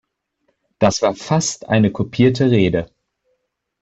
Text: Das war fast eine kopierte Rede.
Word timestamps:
Das 0.79 1.03
war 1.03 1.13
fast 1.13 1.69
eine 1.69 1.91
kopierte 1.91 2.49
Rede. 2.49 2.89